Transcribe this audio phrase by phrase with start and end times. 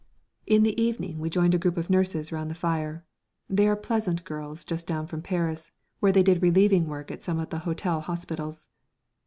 [0.47, 3.05] In the evening we joined a group of nurses round the fire.
[3.47, 7.39] They are pleasant girls just down from Paris, where they did relieving work at some
[7.39, 8.67] of the hotel hospitals.